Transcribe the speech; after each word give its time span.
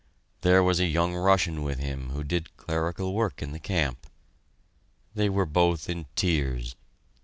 There 0.41 0.63
was 0.63 0.79
a 0.79 0.87
young 0.87 1.13
Russian 1.13 1.61
with 1.61 1.77
him 1.77 2.09
who 2.09 2.23
did 2.23 2.57
clerical 2.57 3.13
work 3.13 3.43
in 3.43 3.51
the 3.51 3.59
camp. 3.59 4.07
They 5.13 5.29
were 5.29 5.45
both 5.45 5.87
in 5.87 6.07
tears. 6.15 6.75